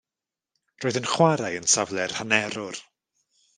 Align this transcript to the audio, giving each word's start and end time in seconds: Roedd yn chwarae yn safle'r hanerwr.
Roedd 0.85 0.97
yn 1.01 1.09
chwarae 1.11 1.53
yn 1.59 1.69
safle'r 1.75 2.17
hanerwr. 2.23 2.83